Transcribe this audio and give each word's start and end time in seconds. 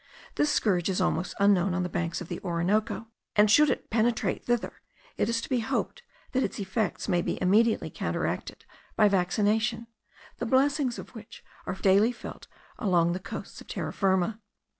This 0.33 0.49
scourge 0.51 0.89
is 0.89 0.99
almost 0.99 1.35
unknown 1.39 1.75
on 1.75 1.83
the 1.83 1.87
banks 1.87 2.21
of 2.21 2.27
the 2.27 2.39
Orinoco, 2.39 3.05
and 3.35 3.51
should 3.51 3.69
it 3.69 3.91
penetrate 3.91 4.43
thither, 4.43 4.81
it 5.15 5.29
is 5.29 5.41
to 5.41 5.47
be 5.49 5.59
hoped 5.59 6.01
that 6.31 6.41
its 6.41 6.57
effects 6.59 7.07
may 7.07 7.21
be 7.21 7.39
immediately 7.39 7.91
counteracted 7.91 8.65
by 8.95 9.07
vaccination, 9.07 9.85
the 10.39 10.47
blessings 10.47 10.97
of 10.97 11.13
which 11.13 11.43
are 11.67 11.75
daily 11.75 12.11
felt 12.11 12.47
along 12.79 13.11
the 13.11 13.19
coasts 13.19 13.61
of 13.61 13.67
Terra 13.67 13.93
Firma. 13.93 14.39